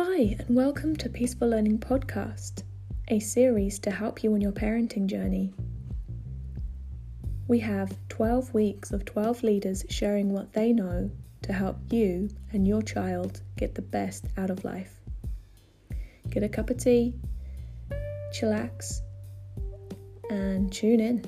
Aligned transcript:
Hi, 0.00 0.36
and 0.38 0.54
welcome 0.54 0.94
to 0.94 1.08
Peaceful 1.08 1.48
Learning 1.48 1.76
Podcast, 1.76 2.62
a 3.08 3.18
series 3.18 3.80
to 3.80 3.90
help 3.90 4.22
you 4.22 4.32
on 4.32 4.40
your 4.40 4.52
parenting 4.52 5.06
journey. 5.06 5.52
We 7.48 7.58
have 7.58 7.96
12 8.08 8.54
weeks 8.54 8.92
of 8.92 9.04
12 9.04 9.42
leaders 9.42 9.84
sharing 9.90 10.32
what 10.32 10.52
they 10.52 10.72
know 10.72 11.10
to 11.42 11.52
help 11.52 11.78
you 11.90 12.30
and 12.52 12.64
your 12.64 12.80
child 12.80 13.42
get 13.56 13.74
the 13.74 13.82
best 13.82 14.26
out 14.36 14.50
of 14.50 14.64
life. 14.64 15.00
Get 16.30 16.44
a 16.44 16.48
cup 16.48 16.70
of 16.70 16.78
tea, 16.78 17.16
chillax, 18.32 19.00
and 20.30 20.72
tune 20.72 21.00
in. 21.00 21.24